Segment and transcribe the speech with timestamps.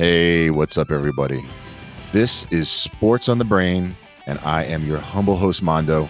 [0.00, 1.44] Hey, what's up, everybody?
[2.10, 6.08] This is Sports on the Brain, and I am your humble host, Mondo.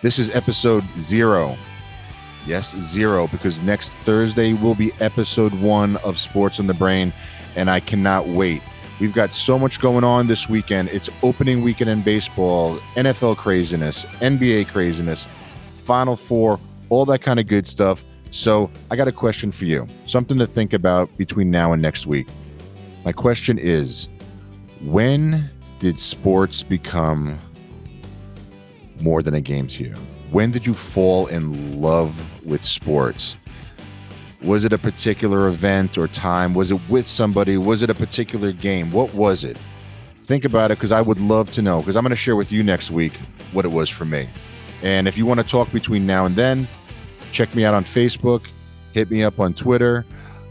[0.00, 1.56] This is episode zero.
[2.46, 7.12] Yes, zero, because next Thursday will be episode one of Sports on the Brain,
[7.56, 8.62] and I cannot wait.
[9.00, 10.90] We've got so much going on this weekend.
[10.90, 15.26] It's opening weekend in baseball, NFL craziness, NBA craziness,
[15.82, 18.04] Final Four, all that kind of good stuff.
[18.30, 22.06] So, I got a question for you, something to think about between now and next
[22.06, 22.28] week.
[23.04, 24.08] My question is
[24.80, 27.38] when did sports become
[29.00, 29.94] more than a game to you?
[30.30, 32.14] When did you fall in love
[32.46, 33.36] with sports?
[34.40, 36.54] Was it a particular event or time?
[36.54, 37.56] Was it with somebody?
[37.56, 38.92] Was it a particular game?
[38.92, 39.58] What was it?
[40.26, 42.52] Think about it because I would love to know because I'm going to share with
[42.52, 43.14] you next week
[43.50, 44.28] what it was for me.
[44.82, 46.68] And if you want to talk between now and then,
[47.32, 48.46] check me out on Facebook,
[48.92, 50.06] hit me up on Twitter.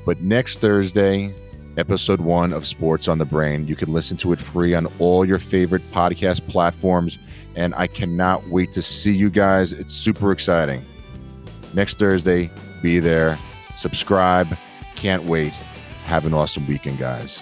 [0.06, 1.34] But next Thursday,
[1.78, 3.68] episode one of Sports on the Brain.
[3.68, 7.18] You can listen to it free on all your favorite podcast platforms.
[7.56, 9.74] And I cannot wait to see you guys.
[9.74, 10.86] It's super exciting.
[11.74, 13.38] Next Thursday, be there,
[13.76, 14.58] subscribe.
[14.96, 15.54] Can't wait.
[16.06, 17.42] Have an awesome weekend, guys.